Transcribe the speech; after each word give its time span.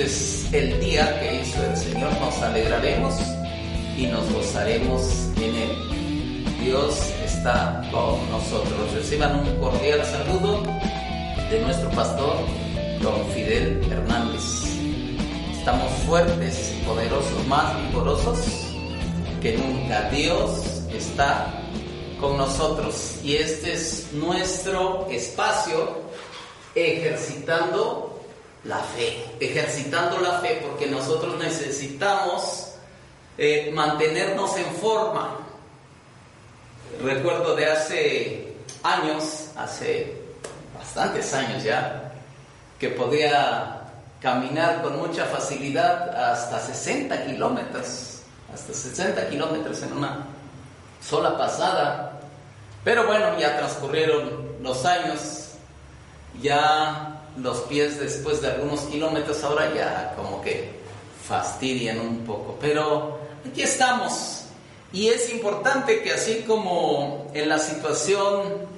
es 0.00 0.52
el 0.52 0.80
día 0.80 1.20
que 1.20 1.42
hizo 1.42 1.62
el 1.64 1.76
Señor. 1.76 2.10
Nos 2.20 2.40
alegraremos 2.42 3.14
y 3.96 4.06
nos 4.06 4.32
gozaremos 4.32 5.28
en 5.36 5.54
Él. 5.54 6.54
Dios 6.62 7.12
está 7.24 7.82
con 7.90 8.30
nosotros. 8.30 8.92
Reciban 8.94 9.40
un 9.40 9.56
cordial 9.56 10.04
saludo 10.04 10.62
de 11.50 11.60
nuestro 11.60 11.90
pastor, 11.90 12.36
don 13.02 13.26
Fidel 13.32 13.80
Hernández. 13.90 14.42
Estamos 15.58 15.92
fuertes 16.06 16.74
poderosos, 16.86 17.46
más 17.46 17.76
vigorosos 17.88 18.38
que 19.42 19.56
nunca. 19.58 20.08
Dios 20.10 20.82
está 20.92 21.52
con 22.20 22.36
nosotros 22.36 23.18
y 23.22 23.36
este 23.36 23.74
es 23.74 24.08
nuestro 24.12 25.06
espacio 25.10 26.00
ejercitando 26.74 28.09
la 28.64 28.78
fe, 28.78 29.24
ejercitando 29.40 30.18
la 30.18 30.40
fe 30.40 30.60
porque 30.62 30.86
nosotros 30.86 31.38
necesitamos 31.38 32.72
eh, 33.38 33.70
mantenernos 33.72 34.56
en 34.56 34.66
forma. 34.74 35.38
Recuerdo 37.02 37.56
de 37.56 37.66
hace 37.66 38.56
años, 38.82 39.46
hace 39.56 40.20
bastantes 40.76 41.32
años 41.32 41.62
ya, 41.62 42.12
que 42.78 42.90
podía 42.90 43.80
caminar 44.20 44.82
con 44.82 44.98
mucha 44.98 45.24
facilidad 45.24 46.32
hasta 46.32 46.60
60 46.60 47.26
kilómetros, 47.26 48.20
hasta 48.52 48.74
60 48.74 49.28
kilómetros 49.30 49.82
en 49.82 49.92
una 49.94 50.26
sola 51.02 51.38
pasada. 51.38 52.20
Pero 52.84 53.06
bueno, 53.06 53.38
ya 53.38 53.56
transcurrieron 53.56 54.56
los 54.62 54.84
años, 54.84 55.52
ya 56.42 57.19
los 57.36 57.60
pies 57.62 57.98
después 58.00 58.40
de 58.42 58.48
algunos 58.48 58.80
kilómetros 58.82 59.42
ahora 59.44 59.72
ya 59.74 60.14
como 60.16 60.40
que 60.42 60.80
fastidian 61.26 62.00
un 62.00 62.24
poco. 62.24 62.56
Pero 62.60 63.18
aquí 63.48 63.62
estamos. 63.62 64.44
Y 64.92 65.08
es 65.08 65.30
importante 65.30 66.02
que 66.02 66.12
así 66.12 66.44
como 66.46 67.30
en 67.32 67.48
la 67.48 67.58
situación 67.58 68.68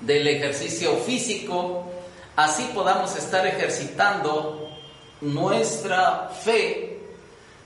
del 0.00 0.26
ejercicio 0.26 0.96
físico, 0.96 1.84
así 2.36 2.70
podamos 2.74 3.14
estar 3.16 3.46
ejercitando 3.46 4.68
nuestra 5.20 6.30
fe 6.42 6.98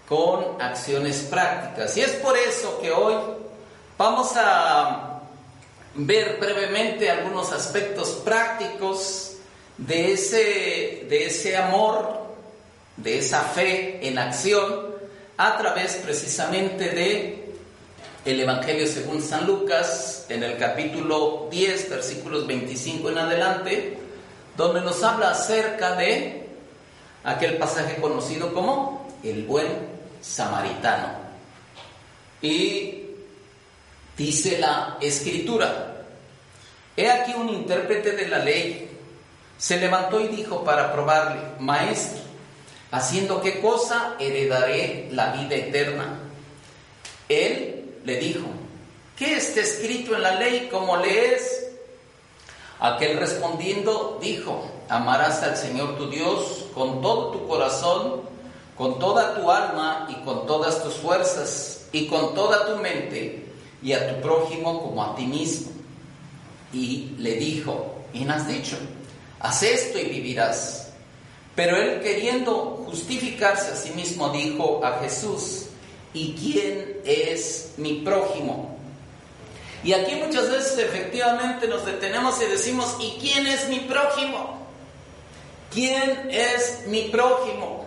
con 0.08 0.60
acciones 0.60 1.22
prácticas. 1.30 1.96
Y 1.96 2.02
es 2.02 2.12
por 2.12 2.36
eso 2.36 2.78
que 2.80 2.90
hoy 2.90 3.14
vamos 3.96 4.32
a 4.36 5.20
ver 5.94 6.38
brevemente 6.38 7.10
algunos 7.10 7.52
aspectos 7.52 8.20
prácticos 8.24 9.25
de 9.78 10.12
ese, 10.12 11.06
de 11.08 11.26
ese 11.26 11.56
amor, 11.56 12.26
de 12.96 13.18
esa 13.18 13.42
fe 13.42 14.06
en 14.06 14.18
acción, 14.18 14.96
a 15.36 15.58
través 15.58 15.96
precisamente 15.96 16.88
de 16.90 17.46
el 18.24 18.40
Evangelio 18.40 18.86
según 18.88 19.22
San 19.22 19.46
Lucas, 19.46 20.26
en 20.28 20.42
el 20.42 20.56
capítulo 20.56 21.46
10, 21.50 21.90
versículos 21.90 22.46
25 22.46 23.10
en 23.10 23.18
adelante, 23.18 23.98
donde 24.56 24.80
nos 24.80 25.02
habla 25.04 25.30
acerca 25.30 25.94
de 25.94 26.48
aquel 27.22 27.56
pasaje 27.56 28.00
conocido 28.00 28.52
como 28.52 29.06
el 29.22 29.44
buen 29.44 29.68
samaritano. 30.20 31.08
Y 32.42 33.02
dice 34.16 34.58
la 34.58 34.98
escritura, 35.00 36.02
he 36.96 37.08
aquí 37.08 37.32
un 37.34 37.48
intérprete 37.48 38.12
de 38.12 38.28
la 38.28 38.38
ley, 38.38 38.95
se 39.58 39.78
levantó 39.78 40.20
y 40.20 40.28
dijo 40.28 40.64
para 40.64 40.92
probarle, 40.92 41.40
maestro, 41.58 42.20
haciendo 42.90 43.40
qué 43.40 43.60
cosa 43.60 44.16
heredaré 44.18 45.08
la 45.12 45.32
vida 45.32 45.56
eterna. 45.56 46.20
Él 47.28 48.00
le 48.04 48.16
dijo, 48.16 48.46
¿qué 49.16 49.36
está 49.36 49.60
escrito 49.60 50.14
en 50.14 50.22
la 50.22 50.34
ley? 50.34 50.68
¿Cómo 50.70 50.96
lees? 50.96 51.66
Aquel 52.78 53.18
respondiendo 53.18 54.18
dijo, 54.20 54.70
amarás 54.88 55.42
al 55.42 55.56
Señor 55.56 55.96
tu 55.96 56.10
Dios 56.10 56.66
con 56.74 57.00
todo 57.00 57.30
tu 57.30 57.48
corazón, 57.48 58.20
con 58.76 58.98
toda 58.98 59.34
tu 59.34 59.50
alma 59.50 60.06
y 60.10 60.22
con 60.24 60.46
todas 60.46 60.82
tus 60.82 60.94
fuerzas 60.94 61.88
y 61.92 62.06
con 62.06 62.34
toda 62.34 62.66
tu 62.66 62.76
mente 62.82 63.46
y 63.82 63.92
a 63.92 64.14
tu 64.14 64.20
prójimo 64.20 64.82
como 64.82 65.02
a 65.02 65.16
ti 65.16 65.24
mismo. 65.24 65.72
Y 66.72 67.14
le 67.18 67.36
dijo, 67.36 67.94
bien 68.12 68.30
has 68.30 68.46
dicho, 68.46 68.76
haz 69.40 69.62
esto 69.62 69.98
y 69.98 70.04
vivirás. 70.04 70.88
Pero 71.54 71.76
él 71.76 72.00
queriendo 72.02 72.84
justificarse 72.86 73.72
a 73.72 73.76
sí 73.76 73.90
mismo 73.90 74.28
dijo 74.28 74.84
a 74.84 74.98
Jesús, 75.00 75.66
¿y 76.12 76.34
quién 76.34 77.00
es 77.04 77.72
mi 77.78 78.00
prójimo? 78.00 78.76
Y 79.82 79.92
aquí 79.92 80.16
muchas 80.16 80.50
veces 80.50 80.78
efectivamente 80.78 81.68
nos 81.68 81.86
detenemos 81.86 82.40
y 82.42 82.46
decimos, 82.46 82.96
¿y 83.00 83.18
quién 83.20 83.46
es 83.46 83.68
mi 83.68 83.80
prójimo? 83.80 84.66
¿Quién 85.72 86.28
es 86.30 86.86
mi 86.86 87.02
prójimo? 87.08 87.86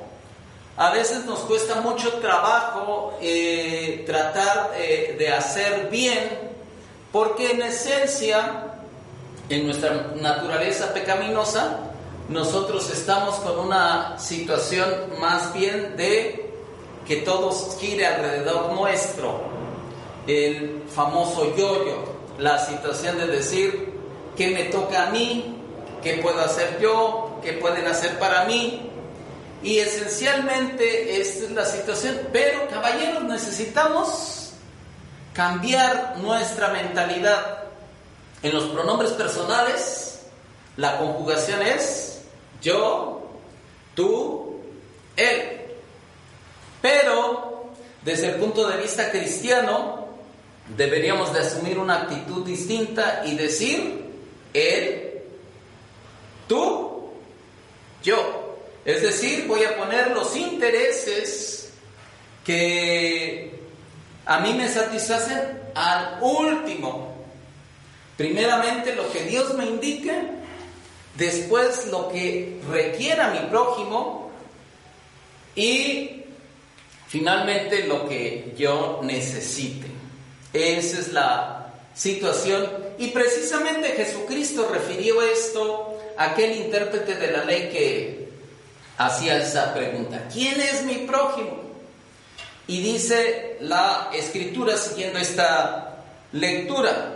A 0.77 0.91
veces 0.91 1.25
nos 1.25 1.39
cuesta 1.39 1.81
mucho 1.81 2.13
trabajo 2.19 3.17
eh, 3.21 4.03
tratar 4.05 4.71
eh, 4.77 5.15
de 5.19 5.29
hacer 5.29 5.89
bien, 5.89 6.29
porque 7.11 7.51
en 7.51 7.63
esencia, 7.63 8.68
en 9.49 9.65
nuestra 9.65 10.11
naturaleza 10.15 10.93
pecaminosa, 10.93 11.79
nosotros 12.29 12.89
estamos 12.91 13.35
con 13.37 13.59
una 13.59 14.17
situación 14.19 14.87
más 15.19 15.53
bien 15.53 15.97
de 15.97 16.51
que 17.07 17.17
todo 17.17 17.51
gire 17.79 18.05
alrededor 18.05 18.73
nuestro, 18.73 19.41
el 20.27 20.83
famoso 20.93 21.55
yo-yo, 21.55 22.03
la 22.37 22.59
situación 22.59 23.17
de 23.17 23.27
decir, 23.27 23.93
¿qué 24.37 24.49
me 24.49 24.65
toca 24.65 25.07
a 25.07 25.09
mí? 25.09 25.55
¿Qué 26.03 26.19
puedo 26.21 26.39
hacer 26.39 26.79
yo? 26.79 27.39
¿Qué 27.43 27.53
pueden 27.53 27.87
hacer 27.87 28.19
para 28.19 28.45
mí? 28.45 28.89
Y 29.63 29.79
esencialmente 29.79 31.19
esta 31.19 31.45
es 31.45 31.51
la 31.51 31.65
situación. 31.65 32.19
Pero 32.31 32.67
caballeros, 32.69 33.23
necesitamos 33.23 34.51
cambiar 35.33 36.17
nuestra 36.19 36.69
mentalidad. 36.69 37.68
En 38.41 38.53
los 38.53 38.65
pronombres 38.65 39.11
personales, 39.11 40.21
la 40.77 40.97
conjugación 40.97 41.61
es 41.61 42.21
yo, 42.61 43.21
tú, 43.95 44.61
él. 45.15 45.61
Pero 46.81 47.71
desde 48.03 48.27
el 48.27 48.35
punto 48.35 48.67
de 48.67 48.77
vista 48.77 49.11
cristiano, 49.11 50.07
deberíamos 50.75 51.33
de 51.33 51.39
asumir 51.39 51.77
una 51.77 52.03
actitud 52.03 52.45
distinta 52.45 53.23
y 53.25 53.35
decir 53.35 54.05
él, 54.53 55.21
tú, 56.47 57.11
yo. 58.03 58.57
Es 58.85 59.01
decir, 59.01 59.45
voy 59.47 59.63
a 59.65 59.77
poner 59.77 60.11
los 60.11 60.35
intereses 60.35 61.73
que 62.45 63.59
a 64.25 64.39
mí 64.39 64.53
me 64.53 64.69
satisfacen 64.69 65.61
al 65.75 66.19
último. 66.21 67.08
Primeramente 68.19 68.95
lo 68.95 69.09
que 69.13 69.23
Dios 69.23 69.53
me 69.53 69.65
indique, 69.65 70.11
después 71.15 71.87
lo 71.87 72.09
que 72.09 72.59
requiera 72.69 73.29
mi 73.29 73.47
prójimo 73.47 74.29
y 75.55 76.25
finalmente 77.07 77.87
lo 77.87 78.09
que 78.09 78.53
yo 78.57 78.99
necesite. 79.03 79.87
Esa 80.51 80.99
es 80.99 81.13
la 81.13 81.71
situación 81.95 82.67
y 82.97 83.07
precisamente 83.07 83.93
Jesucristo 83.93 84.69
refirió 84.69 85.21
esto 85.21 85.97
a 86.17 86.31
aquel 86.31 86.57
intérprete 86.57 87.15
de 87.15 87.31
la 87.31 87.45
ley 87.45 87.69
que 87.69 88.29
hacía 88.97 89.41
esa 89.41 89.73
pregunta, 89.73 90.27
¿quién 90.29 90.59
es 90.59 90.83
mi 90.83 91.07
prójimo? 91.07 91.61
Y 92.67 92.81
dice 92.81 93.55
la 93.61 94.09
escritura 94.13 94.75
siguiendo 94.75 95.19
esta 95.19 96.03
lectura, 96.33 97.15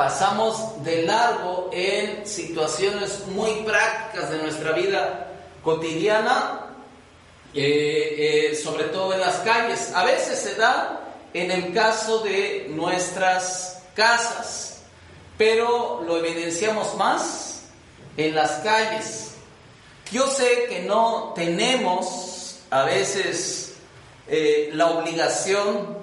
pasamos 0.00 0.82
de 0.82 1.02
largo 1.02 1.68
en 1.74 2.26
situaciones 2.26 3.26
muy 3.26 3.64
prácticas 3.64 4.30
de 4.30 4.38
nuestra 4.38 4.72
vida 4.72 5.30
cotidiana, 5.62 6.68
eh, 7.52 8.48
eh, 8.50 8.56
sobre 8.56 8.84
todo 8.84 9.12
en 9.12 9.20
las 9.20 9.40
calles. 9.40 9.92
A 9.94 10.04
veces 10.04 10.38
se 10.38 10.54
da 10.54 11.02
en 11.34 11.50
el 11.50 11.74
caso 11.74 12.20
de 12.20 12.68
nuestras 12.70 13.82
casas, 13.94 14.84
pero 15.36 16.02
lo 16.02 16.16
evidenciamos 16.16 16.96
más 16.96 17.64
en 18.16 18.34
las 18.34 18.52
calles. 18.62 19.32
Yo 20.10 20.28
sé 20.28 20.64
que 20.70 20.80
no 20.80 21.34
tenemos 21.36 22.60
a 22.70 22.84
veces 22.84 23.74
eh, 24.28 24.70
la 24.72 24.92
obligación 24.92 25.98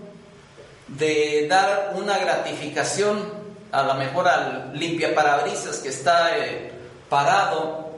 de 0.87 1.47
dar 1.49 1.93
una 1.95 2.19
gratificación 2.19 3.46
a 3.71 3.83
lo 3.83 3.93
mejor 3.95 4.27
al 4.27 4.71
limpia 4.73 5.13
parabrisas 5.13 5.77
que 5.79 5.89
está 5.89 6.37
eh, 6.37 6.71
parado 7.09 7.91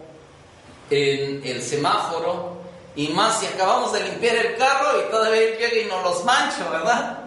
en 0.90 1.46
el 1.46 1.62
semáforo 1.62 2.60
y 2.96 3.10
más 3.10 3.40
si 3.40 3.46
acabamos 3.46 3.94
de 3.94 4.02
limpiar 4.02 4.36
el 4.36 4.58
carro 4.58 5.00
y 5.00 5.12
todavía 5.12 5.58
llega 5.58 5.82
y 5.82 5.86
nos 5.86 6.04
los 6.04 6.26
mancho, 6.26 6.70
¿verdad? 6.72 7.18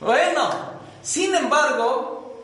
Bueno, 0.00 0.50
sin 1.02 1.34
embargo, 1.34 2.42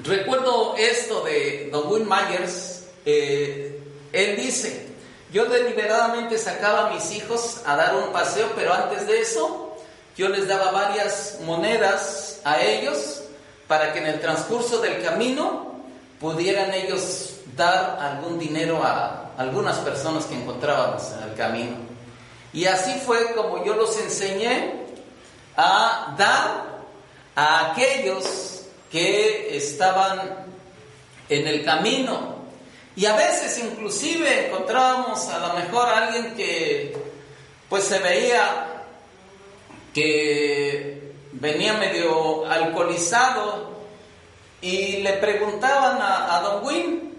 recuerdo 0.00 0.74
esto 0.76 1.22
de 1.24 1.68
Don 1.72 1.90
Will 1.90 2.04
Myers, 2.04 2.84
eh, 3.06 3.80
él 4.12 4.36
dice, 4.36 4.88
yo 5.32 5.46
deliberadamente 5.46 6.38
sacaba 6.38 6.88
a 6.88 6.90
mis 6.90 7.10
hijos 7.12 7.62
a 7.66 7.76
dar 7.76 7.96
un 7.96 8.12
paseo, 8.12 8.52
pero 8.54 8.72
antes 8.72 9.06
de 9.06 9.20
eso 9.20 9.76
yo 10.16 10.28
les 10.28 10.46
daba 10.48 10.70
varias 10.70 11.38
monedas 11.44 12.40
a 12.44 12.60
ellos 12.60 13.22
para 13.68 13.92
que 13.92 14.00
en 14.00 14.06
el 14.06 14.20
transcurso 14.20 14.80
del 14.80 15.02
camino 15.02 15.74
pudieran 16.18 16.72
ellos 16.74 17.34
dar 17.56 17.98
algún 18.00 18.38
dinero 18.38 18.82
a 18.82 19.32
algunas 19.36 19.76
personas 19.78 20.24
que 20.24 20.34
encontrábamos 20.34 21.12
en 21.12 21.28
el 21.28 21.34
camino. 21.36 21.76
Y 22.52 22.64
así 22.64 22.98
fue 23.04 23.34
como 23.34 23.64
yo 23.64 23.74
los 23.74 23.96
enseñé 24.00 24.86
a 25.56 26.14
dar 26.18 26.78
a 27.36 27.70
aquellos 27.70 28.62
que 28.90 29.56
estaban 29.56 30.46
en 31.28 31.46
el 31.46 31.64
camino. 31.64 32.38
Y 32.96 33.06
a 33.06 33.14
veces 33.14 33.58
inclusive 33.58 34.48
encontrábamos 34.48 35.28
a 35.28 35.38
lo 35.46 35.54
mejor 35.54 35.88
a 35.88 36.06
alguien 36.06 36.34
que 36.34 36.96
pues 37.68 37.84
se 37.84 37.98
veía 37.98 38.84
que 39.92 40.97
venía 41.32 41.74
medio 41.74 42.46
alcoholizado 42.46 43.78
y 44.60 44.98
le 44.98 45.14
preguntaban 45.14 45.98
a, 46.00 46.40
Don 46.42 46.66
Wynn, 46.66 47.14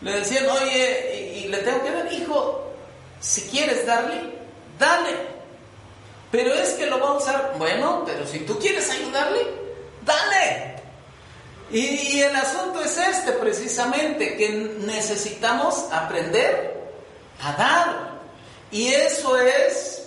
le 0.00 0.12
decían, 0.12 0.46
oye, 0.48 1.42
y, 1.44 1.48
le 1.48 1.58
tengo 1.58 1.82
que 1.82 1.90
dar, 1.90 2.12
hijo, 2.12 2.72
si 3.20 3.42
quieres 3.42 3.86
darle, 3.86 4.20
dale. 4.78 5.32
Pero 6.30 6.54
es 6.54 6.70
que 6.70 6.86
lo 6.86 6.98
va 6.98 7.08
a 7.08 7.12
usar, 7.14 7.54
bueno, 7.58 8.02
pero 8.06 8.26
si 8.26 8.40
tú 8.40 8.58
quieres 8.58 8.90
ayudarle, 8.90 9.46
dale. 10.04 10.76
y 11.70 12.20
el 12.20 12.36
asunto 12.36 12.82
es 12.82 12.98
este 12.98 13.32
precisamente, 13.32 14.36
que 14.36 14.50
necesitamos 14.80 15.86
aprender 15.90 16.82
a 17.42 17.52
dar. 17.52 18.12
Y 18.70 18.88
eso 18.88 19.38
es 19.38 20.01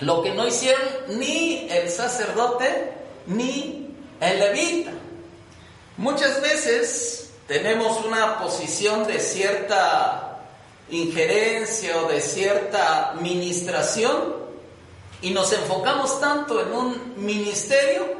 lo 0.00 0.22
que 0.22 0.32
no 0.32 0.46
hicieron 0.46 0.82
ni 1.08 1.68
el 1.70 1.90
sacerdote 1.90 2.92
ni 3.26 3.94
el 4.20 4.38
levita. 4.38 4.92
Muchas 5.96 6.40
veces 6.40 7.30
tenemos 7.46 8.04
una 8.04 8.38
posición 8.38 9.06
de 9.06 9.18
cierta 9.18 10.38
injerencia 10.90 11.98
o 11.98 12.08
de 12.08 12.20
cierta 12.20 13.14
ministración 13.20 14.36
y 15.20 15.30
nos 15.30 15.52
enfocamos 15.52 16.20
tanto 16.20 16.60
en 16.60 16.72
un 16.72 17.14
ministerio 17.16 18.18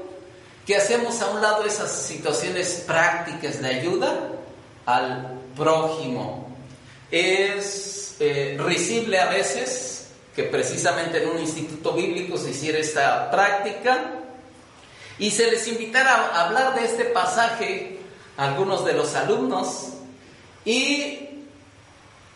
que 0.67 0.77
hacemos 0.77 1.23
a 1.23 1.31
un 1.31 1.41
lado 1.41 1.65
esas 1.65 1.91
situaciones 1.91 2.85
prácticas 2.87 3.63
de 3.63 3.69
ayuda 3.69 4.33
al 4.85 5.41
prójimo. 5.57 6.49
Es 7.11 8.17
eh, 8.19 8.59
risible 8.61 9.19
a 9.19 9.31
veces 9.31 9.98
que 10.39 10.45
precisamente 10.45 11.21
en 11.21 11.31
un 11.31 11.41
instituto 11.41 11.95
bíblico 11.95 12.39
se 12.39 12.51
hiciera 12.51 12.79
esta 12.79 13.29
práctica 13.29 14.13
y 15.19 15.33
se 15.33 15.51
les 15.51 15.67
invitara 15.67 16.15
a 16.15 16.47
hablar 16.47 16.77
de 16.77 16.85
este 16.85 17.07
pasaje 17.07 17.99
a 18.37 18.45
algunos 18.45 18.85
de 18.85 18.93
los 18.93 19.17
alumnos 19.17 19.89
y 20.65 21.29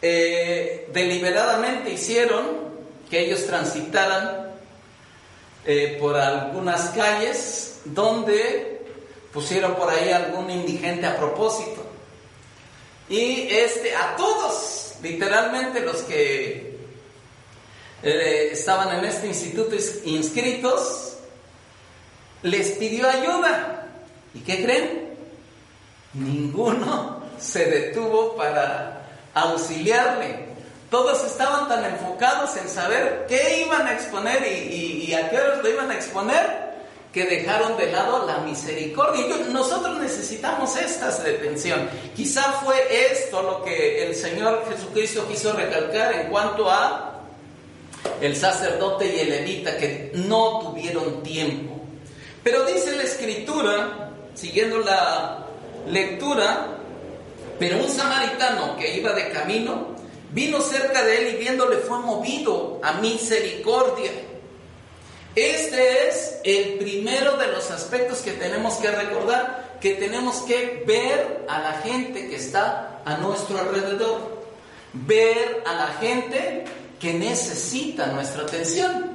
eh, 0.02 0.90
deliberadamente 0.92 1.92
hicieron 1.92 2.72
que 3.08 3.20
ellos 3.20 3.46
transitaran 3.46 4.50
eh, 5.64 5.96
por 6.00 6.16
algunas 6.16 6.88
calles 6.88 7.82
donde 7.84 8.84
pusieron 9.32 9.76
por 9.76 9.88
ahí 9.88 10.10
algún 10.10 10.50
indigente 10.50 11.06
a 11.06 11.16
propósito. 11.16 11.86
Y 13.08 13.46
este, 13.48 13.94
a 13.94 14.16
todos, 14.16 14.94
literalmente 15.04 15.78
los 15.78 15.98
que 15.98 16.71
eh, 18.02 18.50
estaban 18.52 18.98
en 18.98 19.04
este 19.04 19.28
instituto 19.28 19.76
inscritos, 20.04 21.18
les 22.42 22.72
pidió 22.72 23.08
ayuda. 23.08 23.86
¿Y 24.34 24.40
qué 24.40 24.64
creen? 24.64 25.14
Ninguno 26.14 27.22
se 27.38 27.66
detuvo 27.66 28.34
para 28.36 29.06
auxiliarle. 29.34 30.52
Todos 30.90 31.24
estaban 31.24 31.68
tan 31.68 31.84
enfocados 31.84 32.56
en 32.56 32.68
saber 32.68 33.24
qué 33.28 33.64
iban 33.64 33.86
a 33.86 33.94
exponer 33.94 34.46
y, 34.46 35.14
a 35.14 35.30
qué 35.30 35.38
horas 35.38 35.62
lo 35.62 35.70
iban 35.70 35.90
a 35.90 35.94
exponer 35.94 36.62
que 37.12 37.24
dejaron 37.24 37.76
de 37.76 37.92
lado 37.92 38.26
la 38.26 38.38
misericordia. 38.38 39.24
nosotros 39.50 39.98
necesitamos 40.00 40.76
estas 40.76 41.22
detención. 41.22 41.88
Quizá 42.16 42.42
fue 42.64 42.76
esto 43.10 43.42
lo 43.42 43.62
que 43.62 44.06
el 44.06 44.14
Señor 44.14 44.64
Jesucristo 44.68 45.26
quiso 45.28 45.52
recalcar 45.52 46.12
en 46.14 46.28
cuanto 46.28 46.70
a 46.70 47.11
el 48.22 48.36
sacerdote 48.36 49.14
y 49.14 49.20
el 49.20 49.30
levita 49.30 49.76
que 49.76 50.12
no 50.14 50.60
tuvieron 50.60 51.22
tiempo. 51.24 51.74
Pero 52.42 52.64
dice 52.64 52.96
la 52.96 53.02
escritura, 53.02 54.10
siguiendo 54.34 54.78
la 54.78 55.46
lectura, 55.88 56.78
pero 57.58 57.78
un 57.78 57.88
samaritano 57.88 58.76
que 58.76 58.96
iba 58.96 59.12
de 59.12 59.30
camino 59.30 59.88
vino 60.30 60.60
cerca 60.60 61.04
de 61.04 61.18
él 61.18 61.34
y 61.34 61.38
viéndole 61.38 61.78
fue 61.78 61.98
movido 61.98 62.80
a 62.84 62.94
misericordia. 62.94 64.12
Este 65.34 66.08
es 66.08 66.40
el 66.44 66.74
primero 66.74 67.36
de 67.38 67.48
los 67.48 67.70
aspectos 67.72 68.20
que 68.20 68.32
tenemos 68.32 68.74
que 68.74 68.90
recordar, 68.90 69.78
que 69.80 69.94
tenemos 69.94 70.42
que 70.42 70.84
ver 70.86 71.44
a 71.48 71.58
la 71.58 71.72
gente 71.80 72.28
que 72.28 72.36
está 72.36 73.00
a 73.04 73.16
nuestro 73.16 73.58
alrededor, 73.58 74.44
ver 74.92 75.64
a 75.66 75.74
la 75.74 75.86
gente 75.94 76.64
que 77.02 77.12
necesita 77.12 78.06
nuestra 78.06 78.44
atención. 78.44 79.10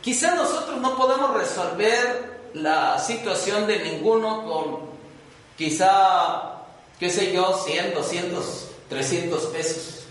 Quizá 0.00 0.34
nosotros 0.34 0.80
no 0.80 0.96
podamos 0.96 1.34
resolver 1.34 2.48
la 2.54 2.98
situación 2.98 3.66
de 3.66 3.78
ninguno 3.80 4.46
con 4.46 4.78
quizá, 5.54 6.62
qué 6.98 7.10
sé 7.10 7.30
yo, 7.34 7.62
100, 7.62 7.92
200, 7.92 8.68
300 8.88 9.42
pesos. 9.48 10.04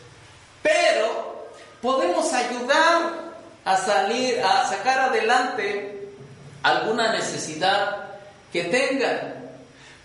Pero 0.62 1.50
podemos 1.82 2.32
ayudar 2.32 3.34
a 3.66 3.78
salir, 3.78 4.40
a 4.44 4.68
sacar 4.68 5.00
adelante 5.00 6.14
alguna 6.62 7.12
necesidad 7.12 8.20
que 8.54 8.66
tengan. 8.66 9.50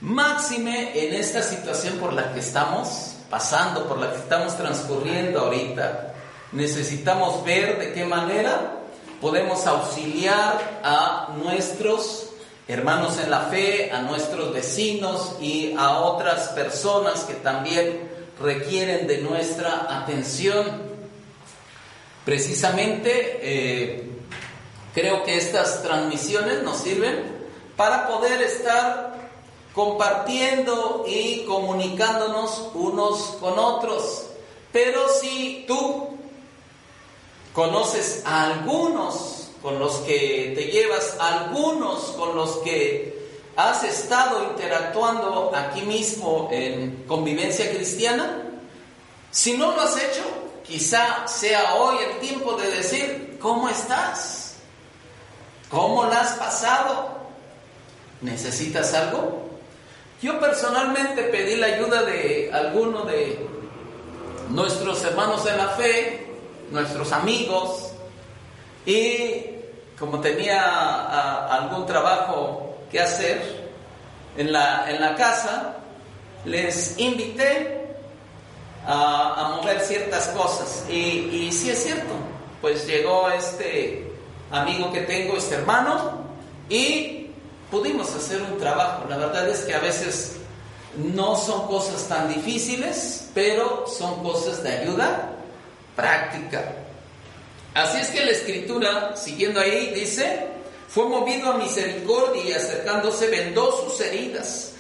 Máxime 0.01 1.07
en 1.07 1.13
esta 1.13 1.43
situación 1.43 1.99
por 1.99 2.15
la 2.15 2.33
que 2.33 2.41
estamos 2.41 3.17
pasando, 3.29 3.87
por 3.87 3.99
la 3.99 4.11
que 4.11 4.21
estamos 4.21 4.57
transcurriendo 4.57 5.41
ahorita 5.41 6.14
necesitamos 6.55 7.45
ver 7.45 7.79
de 7.79 7.93
qué 7.93 8.05
manera 8.05 8.79
podemos 9.21 9.67
auxiliar 9.67 10.81
a 10.83 11.35
nuestros 11.43 12.31
hermanos 12.69 13.19
en 13.19 13.31
la 13.31 13.41
fe, 13.41 13.91
a 13.93 14.03
nuestros 14.03 14.53
vecinos 14.53 15.37
y 15.41 15.75
a 15.77 15.99
otras 15.99 16.49
personas 16.51 17.25
que 17.25 17.35
también 17.35 18.09
requieren 18.41 19.07
de 19.07 19.19
nuestra 19.19 19.87
atención. 20.01 20.95
Precisamente 22.25 23.39
eh, 23.43 24.11
creo 24.95 25.25
que 25.25 25.37
estas 25.37 25.83
transmisiones 25.83 26.63
nos 26.63 26.79
sirven 26.79 27.35
para 27.77 28.07
poder 28.09 28.41
estar 28.41 29.15
compartiendo 29.75 31.05
y 31.07 31.45
comunicándonos 31.47 32.71
unos 32.75 33.37
con 33.41 33.59
otros. 33.59 34.27
Pero 34.73 35.09
si 35.21 35.65
tú 35.67 36.15
conoces 37.55 38.23
a 38.27 38.51
algunos 38.51 39.49
con 39.63 39.79
los 39.79 39.97
que 40.01 40.53
te 40.55 40.65
llevas, 40.67 41.17
algunos 41.19 42.01
con 42.19 42.37
los 42.37 42.59
que 42.59 43.15
¿Has 43.57 43.85
estado 43.85 44.43
interactuando 44.51 45.53
aquí 45.55 45.83
mismo 45.83 46.49
en 46.51 47.05
convivencia 47.07 47.71
cristiana? 47.71 48.43
Si 49.31 49.57
no 49.57 49.73
lo 49.73 49.81
has 49.81 49.97
hecho, 49.97 50.25
quizá 50.67 51.29
sea 51.29 51.77
hoy 51.77 51.99
el 52.03 52.19
tiempo 52.19 52.55
de 52.55 52.69
decir, 52.73 53.39
¿cómo 53.41 53.69
estás? 53.69 54.57
¿Cómo 55.71 56.05
la 56.07 56.23
has 56.23 56.33
pasado? 56.33 57.11
¿Necesitas 58.23 58.93
algo? 58.93 59.51
Yo 60.21 60.41
personalmente 60.41 61.23
pedí 61.25 61.55
la 61.55 61.67
ayuda 61.67 62.03
de 62.03 62.51
alguno 62.53 63.03
de 63.05 63.47
nuestros 64.49 65.05
hermanos 65.05 65.45
de 65.45 65.57
la 65.57 65.69
fe, 65.69 66.24
nuestros 66.71 67.13
amigos, 67.13 67.93
y 68.87 69.55
como 69.99 70.21
tenía 70.21 71.47
algún 71.47 71.87
trabajo 71.87 72.77
que 72.91 73.01
hacer 73.01 73.71
en 74.37 74.53
la, 74.53 74.91
en 74.91 75.01
la 75.01 75.15
casa, 75.15 75.77
les 76.45 76.99
invité 76.99 77.97
a, 78.87 79.57
mover 79.57 79.81
ciertas 79.81 80.29
cosas. 80.29 80.85
Y, 80.91 80.95
y 81.49 81.53
sí 81.53 81.71
es 81.71 81.83
cierto, 81.83 82.13
pues 82.61 82.87
llegó 82.87 83.31
este 83.31 84.13
amigo 84.51 84.93
que 84.93 85.03
tengo, 85.03 85.37
este 85.37 85.55
hermano, 85.55 86.25
y 86.69 87.31
pudimos 87.71 88.15
hacer 88.15 88.43
un 88.43 88.59
trabajo. 88.59 89.05
La 89.09 89.17
verdad 89.17 89.49
es 89.49 89.61
que 89.61 89.75
a 89.75 89.81
veces 89.81 90.37
no 90.97 91.37
son 91.37 91.67
cosas 91.69 92.07
tan 92.09 92.29
difíciles, 92.29 93.31
pero 93.33 93.87
son 93.87 94.23
cosas 94.23 94.63
de 94.63 94.71
ayuda 94.71 95.34
práctica. 95.97 96.73
Así 97.75 97.99
es 97.99 98.09
que 98.09 98.25
la 98.25 98.31
escritura, 98.31 99.17
siguiendo 99.17 99.61
ahí, 99.61 99.93
dice, 99.95 100.47
fue 100.89 101.09
movido 101.09 101.51
a 101.51 101.57
misericordia 101.59 102.45
y 102.45 102.53
acercándose 102.53 103.27
vendó 103.27 103.83
sus 103.83 104.01
heridas, 104.01 104.73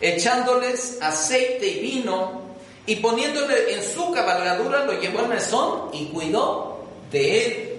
echándoles 0.00 0.98
aceite 1.00 1.66
y 1.68 1.80
vino, 1.80 2.42
y 2.84 2.96
poniéndole 2.96 3.74
en 3.74 3.82
su 3.82 4.10
cabalgadura 4.10 4.84
lo 4.84 5.00
llevó 5.00 5.20
al 5.20 5.28
mesón 5.28 5.90
y 5.92 6.06
cuidó 6.06 6.84
de 7.12 7.46
él. 7.46 7.72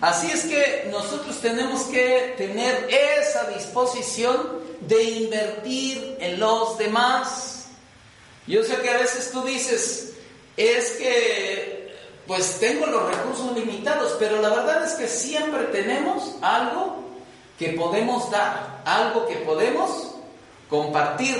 Así 0.00 0.30
es 0.32 0.44
que 0.46 0.88
nosotros 0.90 1.40
tenemos 1.40 1.82
que 1.84 2.34
tener 2.36 2.88
esa 2.90 3.44
disposición 3.50 4.60
de 4.80 5.02
invertir 5.02 6.16
en 6.20 6.40
los 6.40 6.78
demás. 6.78 7.66
Yo 8.46 8.64
sé 8.64 8.76
que 8.78 8.90
a 8.90 8.98
veces 8.98 9.30
tú 9.30 9.42
dices, 9.42 10.14
es 10.56 10.92
que 10.92 11.79
pues 12.30 12.60
tengo 12.60 12.86
los 12.86 13.10
recursos 13.10 13.56
limitados, 13.56 14.14
pero 14.16 14.40
la 14.40 14.50
verdad 14.50 14.84
es 14.84 14.92
que 14.92 15.08
siempre 15.08 15.64
tenemos 15.72 16.36
algo 16.40 17.02
que 17.58 17.70
podemos 17.70 18.30
dar, 18.30 18.82
algo 18.84 19.26
que 19.26 19.34
podemos 19.38 20.12
compartir. 20.68 21.34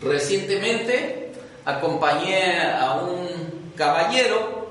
Recientemente 0.00 1.32
acompañé 1.64 2.60
a 2.60 3.00
un 3.02 3.72
caballero 3.74 4.68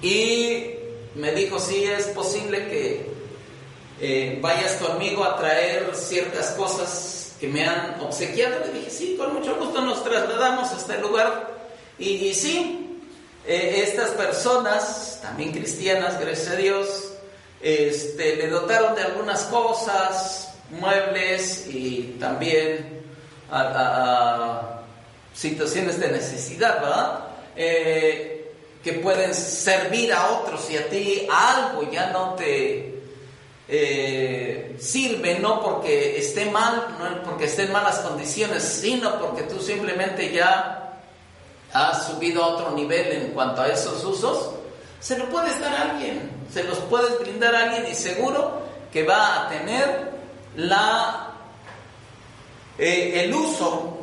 y 0.00 0.70
me 1.14 1.32
dijo 1.32 1.58
si 1.58 1.84
es 1.84 2.06
posible 2.06 2.66
que 2.66 3.10
eh, 4.00 4.38
vayas 4.40 4.76
conmigo 4.76 5.22
a 5.22 5.36
traer 5.36 5.94
ciertas 5.94 6.52
cosas 6.52 7.36
que 7.38 7.46
me 7.46 7.62
han 7.62 8.00
obsequiado. 8.00 8.60
Le 8.64 8.72
dije, 8.72 8.90
sí, 8.90 9.16
con 9.18 9.34
mucho 9.34 9.54
gusto 9.56 9.82
nos 9.82 10.02
trasladamos 10.02 10.72
hasta 10.72 10.94
el 10.94 11.02
lugar. 11.02 11.58
Y, 11.98 12.08
y 12.28 12.34
sí, 12.34 12.77
eh, 13.48 13.82
estas 13.82 14.10
personas, 14.10 15.20
también 15.22 15.52
cristianas, 15.52 16.20
gracias 16.20 16.48
a 16.48 16.56
Dios, 16.56 17.12
este, 17.62 18.36
le 18.36 18.48
dotaron 18.48 18.94
de 18.94 19.02
algunas 19.04 19.44
cosas, 19.44 20.52
muebles 20.70 21.66
y 21.66 22.18
también 22.20 23.00
a, 23.50 24.82
situaciones 25.32 25.98
de 25.98 26.08
necesidad, 26.08 26.82
¿verdad? 26.82 27.20
Eh, 27.56 28.52
que 28.84 28.92
pueden 28.92 29.34
servir 29.34 30.12
a 30.12 30.28
otros 30.28 30.70
y 30.70 30.76
a 30.76 30.86
ti 30.90 31.26
algo 31.30 31.90
ya 31.90 32.10
no 32.10 32.34
te 32.34 33.00
eh, 33.66 34.76
sirve, 34.78 35.38
no 35.38 35.62
porque 35.62 36.18
esté 36.18 36.50
mal, 36.50 36.98
no 36.98 37.22
porque 37.22 37.46
esté 37.46 37.62
en 37.62 37.72
malas 37.72 38.00
condiciones, 38.00 38.62
sino 38.62 39.18
porque 39.18 39.44
tú 39.44 39.58
simplemente 39.58 40.30
ya 40.32 40.87
ha 41.72 41.94
subido 41.94 42.42
a 42.42 42.46
otro 42.48 42.70
nivel 42.72 43.12
en 43.12 43.32
cuanto 43.32 43.62
a 43.62 43.68
esos 43.68 44.04
usos, 44.04 44.50
se 45.00 45.18
lo 45.18 45.28
puedes 45.28 45.60
dar 45.60 45.74
a 45.74 45.82
alguien, 45.90 46.30
se 46.52 46.64
los 46.64 46.78
puedes 46.78 47.18
brindar 47.20 47.54
a 47.54 47.64
alguien 47.64 47.86
y 47.90 47.94
seguro 47.94 48.62
que 48.92 49.04
va 49.04 49.46
a 49.46 49.48
tener 49.48 50.10
la, 50.56 51.30
eh, 52.78 53.24
el 53.24 53.34
uso 53.34 53.98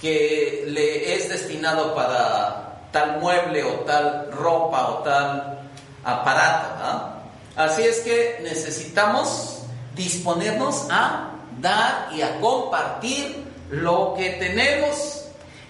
que 0.00 0.64
le 0.68 1.14
es 1.14 1.28
destinado 1.28 1.94
para 1.94 2.88
tal 2.92 3.20
mueble 3.20 3.64
o 3.64 3.72
tal 3.80 4.30
ropa 4.32 4.88
o 4.88 4.94
tal 4.98 5.58
aparato. 6.04 7.14
Así 7.56 7.82
es 7.82 8.00
que 8.00 8.40
necesitamos 8.42 9.62
disponernos 9.94 10.86
a 10.90 11.30
dar 11.60 12.08
y 12.12 12.22
a 12.22 12.40
compartir 12.40 13.44
lo 13.70 14.14
que 14.16 14.30
tenemos 14.30 15.23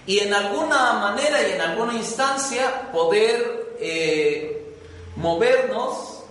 y 0.07 0.19
en 0.19 0.33
alguna 0.33 0.93
manera 0.93 1.47
y 1.47 1.53
en 1.53 1.61
alguna 1.61 1.93
instancia 1.93 2.91
poder 2.91 3.75
eh, 3.79 4.75
movernos 5.15 6.23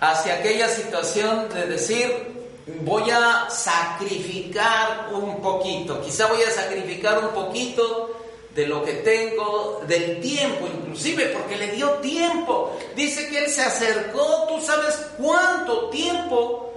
hacia 0.00 0.34
aquella 0.34 0.68
situación 0.68 1.48
de 1.50 1.66
decir, 1.66 2.38
voy 2.82 3.10
a 3.10 3.48
sacrificar 3.50 5.10
un 5.12 5.40
poquito, 5.40 6.00
quizá 6.00 6.26
voy 6.26 6.42
a 6.42 6.50
sacrificar 6.50 7.18
un 7.18 7.30
poquito 7.30 8.14
de 8.54 8.66
lo 8.66 8.84
que 8.84 8.94
tengo, 8.94 9.82
del 9.86 10.20
tiempo 10.20 10.66
inclusive, 10.66 11.26
porque 11.26 11.56
le 11.56 11.68
dio 11.72 11.90
tiempo. 11.94 12.76
Dice 12.96 13.28
que 13.28 13.44
Él 13.44 13.50
se 13.50 13.62
acercó, 13.62 14.46
tú 14.48 14.60
sabes 14.60 14.96
cuánto 15.16 15.90
tiempo 15.90 16.72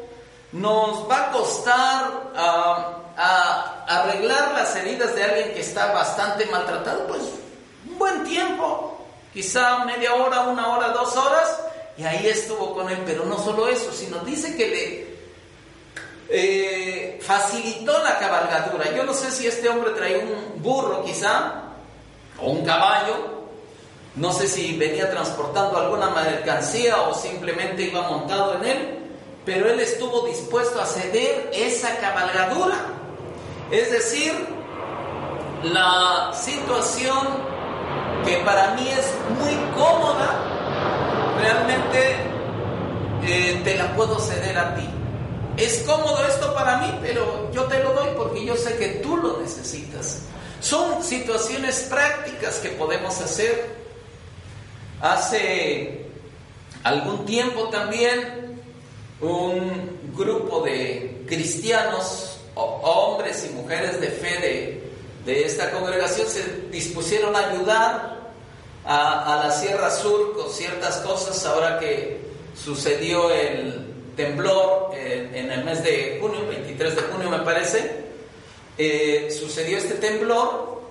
nos 0.51 1.09
va 1.09 1.29
a 1.29 1.31
costar 1.31 2.31
ah, 2.35 3.00
a 3.23 3.85
arreglar 3.87 4.53
las 4.53 4.75
heridas 4.75 5.13
de 5.13 5.23
alguien 5.23 5.53
que 5.53 5.61
está 5.61 5.93
bastante 5.93 6.47
maltratado, 6.47 7.05
pues 7.05 7.21
un 7.87 7.99
buen 7.99 8.23
tiempo, 8.23 8.97
quizá 9.31 9.85
media 9.85 10.15
hora, 10.15 10.41
una 10.41 10.69
hora, 10.69 10.87
dos 10.87 11.15
horas, 11.15 11.59
y 11.97 12.03
ahí 12.03 12.27
estuvo 12.27 12.73
con 12.73 12.89
él. 12.89 12.97
Pero 13.05 13.25
no 13.25 13.37
solo 13.37 13.67
eso, 13.67 13.91
sino 13.91 14.19
dice 14.19 14.55
que 14.57 14.67
le 14.67 15.11
eh, 16.29 17.19
facilitó 17.21 18.01
la 18.03 18.17
cabalgadura. 18.17 18.91
Yo 18.95 19.03
no 19.03 19.13
sé 19.13 19.29
si 19.29 19.45
este 19.45 19.69
hombre 19.69 19.91
traía 19.91 20.17
un 20.17 20.59
burro 20.59 21.03
quizá, 21.03 21.61
o 22.39 22.49
un 22.49 22.65
caballo, 22.65 23.41
no 24.15 24.33
sé 24.33 24.47
si 24.47 24.77
venía 24.77 25.11
transportando 25.11 25.77
alguna 25.77 26.09
mercancía 26.09 27.01
o 27.03 27.13
simplemente 27.13 27.83
iba 27.83 28.01
montado 28.09 28.55
en 28.55 28.65
él, 28.65 28.99
pero 29.45 29.69
él 29.69 29.79
estuvo 29.79 30.25
dispuesto 30.25 30.81
a 30.81 30.87
ceder 30.87 31.51
esa 31.53 31.97
cabalgadura. 31.97 33.00
Es 33.71 33.89
decir, 33.89 34.33
la 35.63 36.33
situación 36.33 37.25
que 38.25 38.35
para 38.39 38.75
mí 38.75 38.85
es 38.89 39.13
muy 39.39 39.55
cómoda, 39.73 41.37
realmente 41.39 42.15
eh, 43.23 43.61
te 43.63 43.75
la 43.75 43.95
puedo 43.95 44.19
ceder 44.19 44.57
a 44.57 44.75
ti. 44.75 44.87
Es 45.55 45.83
cómodo 45.83 46.25
esto 46.27 46.53
para 46.53 46.79
mí, 46.79 46.97
pero 47.01 47.49
yo 47.53 47.63
te 47.63 47.81
lo 47.81 47.93
doy 47.93 48.09
porque 48.17 48.45
yo 48.45 48.57
sé 48.57 48.75
que 48.75 48.87
tú 49.01 49.15
lo 49.15 49.37
necesitas. 49.39 50.23
Son 50.59 51.01
situaciones 51.01 51.87
prácticas 51.89 52.55
que 52.55 52.69
podemos 52.69 53.21
hacer. 53.21 53.73
Hace 54.99 56.07
algún 56.83 57.25
tiempo 57.25 57.69
también 57.69 58.61
un 59.21 60.11
grupo 60.13 60.61
de 60.61 61.23
cristianos 61.25 62.30
hombres 62.61 63.45
y 63.49 63.53
mujeres 63.53 63.99
de 63.99 64.07
fe 64.07 64.81
de, 65.25 65.45
esta 65.45 65.71
congregación 65.71 66.27
se 66.27 66.43
dispusieron 66.71 67.35
a 67.35 67.49
ayudar 67.49 68.19
a, 68.85 69.43
la 69.45 69.51
Sierra 69.51 69.91
Sur 69.91 70.35
con 70.35 70.51
ciertas 70.51 70.97
cosas 70.97 71.45
ahora 71.45 71.79
que 71.79 72.21
sucedió 72.55 73.31
el 73.31 73.85
temblor 74.15 74.91
en, 74.95 75.51
el 75.51 75.63
mes 75.63 75.83
de 75.83 76.17
junio, 76.19 76.45
23 76.47 76.95
de 76.95 77.01
junio 77.03 77.29
me 77.29 77.39
parece, 77.39 78.03
eh, 78.77 79.29
sucedió 79.37 79.77
este 79.77 79.95
temblor 79.95 80.81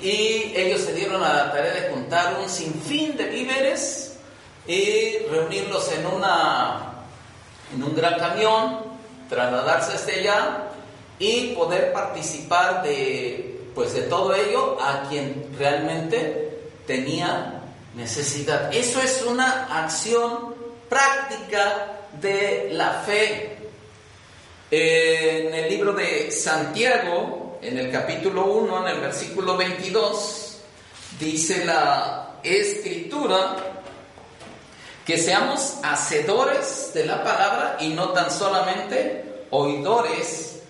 y 0.00 0.52
ellos 0.54 0.82
se 0.82 0.92
dieron 0.92 1.22
a 1.22 1.32
la 1.32 1.52
tarea 1.52 1.72
de 1.72 1.90
juntar 1.90 2.38
un 2.40 2.48
sinfín 2.48 3.16
de 3.16 3.24
víveres 3.26 4.16
y 4.66 5.18
reunirlos 5.30 5.90
en 5.92 6.06
una 6.06 6.90
en 7.74 7.82
un 7.82 7.94
gran 7.96 8.18
camión, 8.18 8.80
trasladarse 9.28 9.94
hasta 9.94 10.12
allá 10.12 10.70
y 11.18 11.54
poder 11.54 11.92
participar 11.92 12.82
de, 12.82 13.60
pues 13.74 13.94
de 13.94 14.02
todo 14.02 14.34
ello 14.34 14.76
a 14.80 15.08
quien 15.08 15.54
realmente 15.58 16.58
tenía 16.86 17.62
necesidad. 17.94 18.74
Eso 18.74 19.00
es 19.00 19.22
una 19.22 19.84
acción 19.84 20.54
práctica 20.88 22.00
de 22.20 22.70
la 22.72 23.02
fe. 23.06 23.58
En 24.70 25.54
el 25.54 25.68
libro 25.68 25.92
de 25.92 26.30
Santiago, 26.32 27.58
en 27.62 27.78
el 27.78 27.90
capítulo 27.90 28.46
1, 28.46 28.86
en 28.88 28.96
el 28.96 29.00
versículo 29.00 29.56
22, 29.56 30.58
dice 31.18 31.64
la 31.64 32.38
escritura 32.42 33.56
que 35.06 35.18
seamos 35.18 35.76
hacedores 35.82 36.90
de 36.94 37.06
la 37.06 37.22
palabra 37.22 37.76
y 37.80 37.88
no 37.90 38.10
tan 38.10 38.30
solamente 38.30 39.46
oidores, 39.50 40.62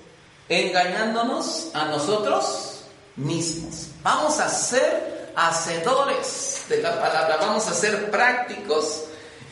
engañándonos 0.48 1.70
a 1.74 1.86
nosotros 1.86 2.84
mismos. 3.16 3.88
Vamos 4.02 4.38
a 4.40 4.48
ser 4.48 5.32
hacedores 5.36 6.64
de 6.68 6.82
la 6.82 7.00
palabra, 7.00 7.36
vamos 7.40 7.66
a 7.68 7.74
ser 7.74 8.10
prácticos 8.10 9.04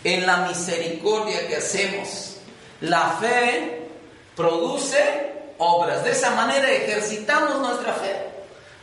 en 0.05 0.27
la 0.27 0.49
misericordia 0.49 1.47
que 1.47 1.57
hacemos. 1.57 2.37
La 2.81 3.17
fe 3.21 3.89
produce 4.37 5.33
obras, 5.59 6.05
de 6.05 6.13
esa 6.13 6.31
manera 6.33 6.71
ejercitamos 6.71 7.59
nuestra 7.61 7.95
fe, 7.95 8.17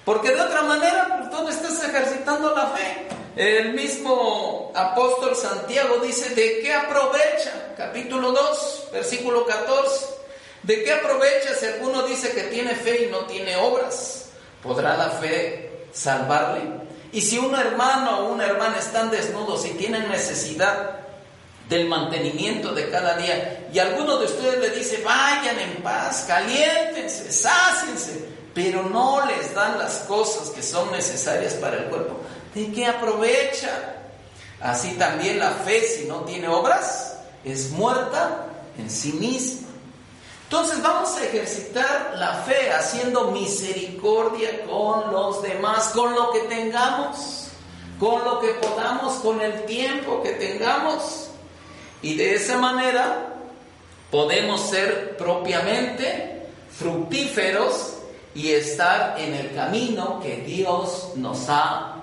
porque 0.06 0.34
de 0.34 0.42
otra 0.42 0.62
manera, 0.64 1.18
pues, 1.20 1.32
¿dónde 1.32 1.52
estás 1.52 1.84
ejercitando 1.84 2.56
la 2.56 2.68
fe? 2.68 3.08
El 3.36 3.74
mismo 3.74 4.72
apóstol 4.76 5.36
Santiago 5.36 5.98
dice, 6.00 6.34
¿de 6.36 6.62
qué 6.62 6.74
aprovecha? 6.74 7.74
Capítulo 7.78 8.32
2, 8.32 8.88
versículo 8.92 9.46
14. 9.46 10.19
¿De 10.64 10.84
qué 10.84 10.94
aprovecha 10.94 11.56
si 11.56 11.66
alguno 11.66 12.04
dice 12.04 12.32
que 12.32 12.44
tiene 12.44 12.76
fe 12.76 13.06
y 13.06 13.12
no 13.12 13.20
tiene 13.26 13.56
obras? 13.56 14.30
¿Podrá 14.62 14.98
la 14.98 15.10
fe 15.12 15.86
salvarle? 15.94 16.62
Y 17.12 17.22
si 17.22 17.38
un 17.38 17.56
hermano 17.56 18.20
o 18.20 18.34
una 18.34 18.46
hermana 18.46 18.78
están 18.78 19.10
desnudos 19.10 19.66
y 19.66 19.72
tienen 19.72 20.10
necesidad 20.10 21.00
del 21.68 21.88
mantenimiento 21.88 22.74
de 22.74 22.90
cada 22.90 23.16
día, 23.16 23.68
y 23.72 23.80
alguno 23.80 24.18
de 24.18 24.26
ustedes 24.26 24.60
le 24.60 24.70
dice, 24.72 25.02
vayan 25.04 25.60
en 25.60 25.84
paz, 25.84 26.26
caliéntense, 26.28 27.32
sáciense, 27.32 28.26
pero 28.54 28.84
no 28.84 29.26
les 29.26 29.54
dan 29.54 29.78
las 29.78 30.00
cosas 30.00 30.50
que 30.50 30.64
son 30.64 30.92
necesarias 30.92 31.54
para 31.54 31.78
el 31.78 31.84
cuerpo, 31.86 32.20
¿de 32.54 32.72
qué 32.72 32.88
aprovecha? 32.88 33.96
Así 34.60 34.94
también 34.94 35.40
la 35.40 35.52
fe, 35.52 35.82
si 35.84 36.06
no 36.06 36.22
tiene 36.22 36.48
obras, 36.48 37.18
es 37.46 37.70
muerta 37.70 38.48
en 38.78 38.90
sí 38.90 39.14
misma. 39.14 39.69
Entonces 40.50 40.82
vamos 40.82 41.16
a 41.16 41.26
ejercitar 41.26 42.16
la 42.18 42.34
fe 42.42 42.72
haciendo 42.72 43.30
misericordia 43.30 44.66
con 44.66 45.12
los 45.12 45.44
demás, 45.44 45.90
con 45.90 46.16
lo 46.16 46.32
que 46.32 46.40
tengamos, 46.40 47.50
con 48.00 48.26
lo 48.26 48.40
que 48.40 48.54
podamos, 48.54 49.14
con 49.18 49.42
el 49.42 49.66
tiempo 49.66 50.24
que 50.24 50.32
tengamos. 50.32 51.30
Y 52.02 52.16
de 52.16 52.34
esa 52.34 52.58
manera 52.58 53.28
podemos 54.10 54.62
ser 54.62 55.18
propiamente 55.18 56.48
fructíferos 56.72 57.98
y 58.34 58.50
estar 58.50 59.20
en 59.20 59.36
el 59.36 59.54
camino 59.54 60.20
que 60.20 60.38
Dios 60.38 61.12
nos 61.16 61.48
ha 61.48 61.98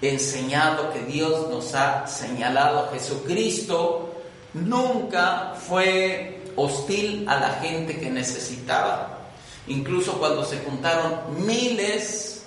enseñado, 0.00 0.90
que 0.90 1.00
Dios 1.00 1.50
nos 1.50 1.74
ha 1.74 2.06
señalado. 2.06 2.88
Jesucristo 2.94 4.14
nunca 4.54 5.52
fue 5.68 6.37
hostil 6.58 7.28
a 7.28 7.38
la 7.38 7.50
gente 7.60 7.98
que 7.98 8.10
necesitaba. 8.10 9.18
Incluso 9.66 10.18
cuando 10.18 10.44
se 10.44 10.58
juntaron 10.58 11.46
miles, 11.46 12.42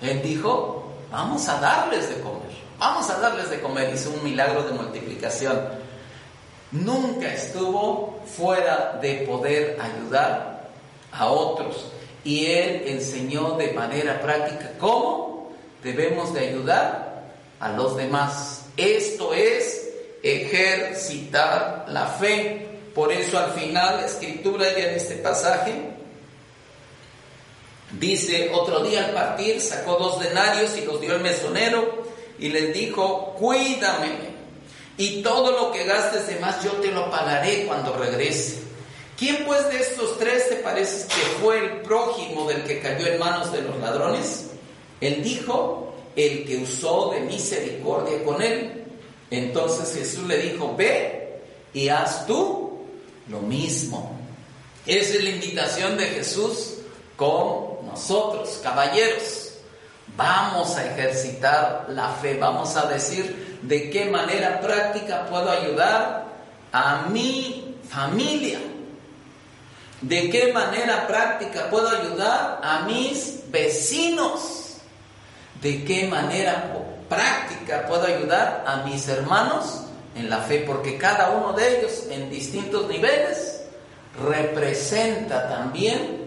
Él 0.00 0.22
dijo, 0.22 0.92
vamos 1.10 1.48
a 1.48 1.60
darles 1.60 2.08
de 2.08 2.20
comer, 2.20 2.50
vamos 2.78 3.08
a 3.10 3.20
darles 3.20 3.50
de 3.50 3.60
comer. 3.60 3.94
Hizo 3.94 4.10
un 4.10 4.24
milagro 4.24 4.62
de 4.64 4.72
multiplicación. 4.72 5.60
Nunca 6.72 7.32
estuvo 7.32 8.20
fuera 8.26 8.98
de 9.00 9.26
poder 9.26 9.78
ayudar 9.80 10.68
a 11.12 11.26
otros. 11.28 11.92
Y 12.24 12.46
Él 12.46 12.82
enseñó 12.86 13.52
de 13.52 13.72
manera 13.72 14.20
práctica 14.20 14.72
cómo 14.80 15.52
debemos 15.82 16.34
de 16.34 16.48
ayudar 16.48 17.22
a 17.60 17.68
los 17.70 17.96
demás. 17.96 18.66
Esto 18.76 19.32
es 19.32 19.88
ejercitar 20.22 21.84
la 21.88 22.06
fe. 22.06 22.75
Por 22.96 23.12
eso 23.12 23.38
al 23.38 23.52
final 23.52 23.98
la 23.98 24.06
escritura 24.06 24.72
ya 24.74 24.88
en 24.88 24.94
este 24.94 25.16
pasaje 25.16 25.74
dice, 28.00 28.50
otro 28.54 28.82
día 28.82 29.04
al 29.04 29.10
partir 29.12 29.60
sacó 29.60 29.96
dos 29.96 30.18
denarios 30.18 30.74
y 30.78 30.86
los 30.86 30.98
dio 30.98 31.12
al 31.12 31.20
mesonero 31.20 32.06
y 32.38 32.48
les 32.48 32.72
dijo, 32.72 33.34
cuídame 33.38 34.34
y 34.96 35.22
todo 35.22 35.52
lo 35.52 35.72
que 35.72 35.84
gastes 35.84 36.26
de 36.26 36.40
más 36.40 36.64
yo 36.64 36.72
te 36.72 36.90
lo 36.90 37.10
pagaré 37.10 37.66
cuando 37.66 37.92
regrese. 37.92 38.62
¿Quién 39.18 39.44
pues 39.44 39.68
de 39.68 39.78
estos 39.78 40.16
tres 40.18 40.48
te 40.48 40.56
parece 40.56 41.06
que 41.06 41.42
fue 41.42 41.58
el 41.58 41.82
prójimo 41.82 42.48
del 42.48 42.64
que 42.64 42.80
cayó 42.80 43.08
en 43.08 43.18
manos 43.18 43.52
de 43.52 43.60
los 43.60 43.78
ladrones? 43.78 44.46
Él 45.02 45.22
dijo, 45.22 45.94
el 46.16 46.46
que 46.46 46.56
usó 46.62 47.10
de 47.10 47.20
misericordia 47.20 48.24
con 48.24 48.40
él. 48.40 48.84
Entonces 49.30 49.94
Jesús 49.94 50.26
le 50.26 50.38
dijo, 50.38 50.74
ve 50.74 51.42
y 51.74 51.90
haz 51.90 52.26
tú 52.26 52.65
lo 53.28 53.40
mismo. 53.40 54.16
Esa 54.86 55.14
es 55.14 55.24
la 55.24 55.30
invitación 55.30 55.96
de 55.96 56.06
Jesús 56.06 56.74
con 57.16 57.86
nosotros, 57.86 58.60
caballeros. 58.62 59.52
Vamos 60.16 60.76
a 60.76 60.86
ejercitar 60.86 61.86
la 61.88 62.10
fe, 62.10 62.36
vamos 62.38 62.76
a 62.76 62.86
decir 62.86 63.58
de 63.62 63.90
qué 63.90 64.06
manera 64.06 64.60
práctica 64.60 65.26
puedo 65.26 65.50
ayudar 65.50 66.26
a 66.72 67.06
mi 67.10 67.76
familia. 67.88 68.60
De 70.00 70.30
qué 70.30 70.52
manera 70.52 71.06
práctica 71.06 71.68
puedo 71.68 71.88
ayudar 71.88 72.60
a 72.62 72.82
mis 72.82 73.50
vecinos. 73.50 74.76
De 75.60 75.84
qué 75.84 76.06
manera 76.06 76.72
práctica 77.08 77.86
puedo 77.88 78.06
ayudar 78.06 78.62
a 78.66 78.84
mis 78.84 79.08
hermanos 79.08 79.85
en 80.16 80.30
la 80.30 80.38
fe, 80.38 80.64
porque 80.66 80.96
cada 80.96 81.30
uno 81.30 81.52
de 81.52 81.78
ellos 81.78 82.04
en 82.10 82.30
distintos 82.30 82.88
niveles 82.88 83.62
representa 84.24 85.48
también 85.48 86.26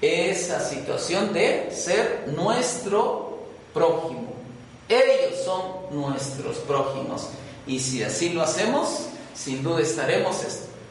esa 0.00 0.60
situación 0.60 1.32
de 1.32 1.70
ser 1.72 2.24
nuestro 2.36 3.38
prójimo. 3.72 4.34
Ellos 4.88 5.40
son 5.44 5.62
nuestros 5.90 6.58
prójimos. 6.58 7.28
Y 7.66 7.78
si 7.78 8.02
así 8.02 8.30
lo 8.30 8.42
hacemos, 8.42 9.06
sin 9.34 9.62
duda 9.62 9.80
estaremos 9.80 10.36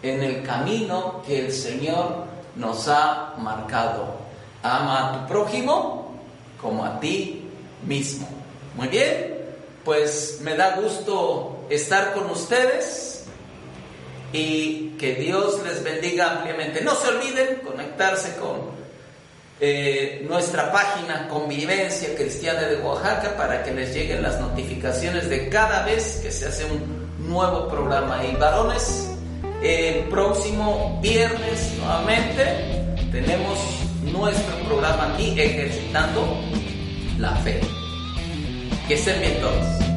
en 0.02 0.24
el 0.24 0.44
camino 0.44 1.22
que 1.28 1.46
el 1.46 1.52
Señor 1.52 2.26
nos 2.56 2.88
ha 2.88 3.36
marcado. 3.38 4.24
Ama 4.64 5.10
a 5.10 5.20
tu 5.20 5.34
prójimo 5.34 6.14
como 6.62 6.86
a 6.86 7.00
ti 7.00 7.50
mismo. 7.86 8.28
Muy 8.76 8.88
bien, 8.88 9.38
pues 9.84 10.40
me 10.42 10.56
da 10.56 10.78
gusto 10.78 11.53
estar 11.70 12.14
con 12.14 12.30
ustedes 12.30 13.26
y 14.32 14.96
que 15.00 15.16
Dios 15.16 15.62
les 15.64 15.84
bendiga 15.84 16.32
ampliamente. 16.32 16.82
No 16.82 16.96
se 16.96 17.10
olviden 17.10 17.62
conectarse 17.64 18.36
con 18.38 18.74
eh, 19.60 20.26
nuestra 20.28 20.72
página 20.72 21.28
Convivencia 21.30 22.16
Cristiana 22.16 22.64
de 22.64 22.78
Oaxaca 22.78 23.38
para 23.38 23.64
que 23.64 23.72
les 23.72 23.94
lleguen 23.94 24.24
las 24.24 24.40
notificaciones 24.40 25.30
de 25.30 25.50
cada 25.50 25.86
vez 25.86 26.20
que 26.24 26.32
se 26.32 26.48
hace 26.48 26.66
un 26.66 27.30
nuevo 27.30 27.68
programa. 27.68 28.24
Y 28.26 28.36
varones, 28.36 29.10
el 29.62 30.06
próximo 30.10 31.00
viernes 31.02 31.74
nuevamente 31.78 32.44
tenemos 33.12 33.60
nuestro 34.02 34.56
programa 34.68 35.14
aquí 35.14 35.40
ejercitando 35.40 36.40
la 37.20 37.36
fe. 37.38 37.62
Que 38.88 38.96
estén 38.96 39.22
bien 39.22 39.40
todos. 39.40 39.93